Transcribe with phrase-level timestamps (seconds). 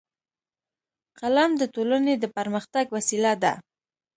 [1.19, 3.53] قلم د ټولنې د پرمختګ وسیله ده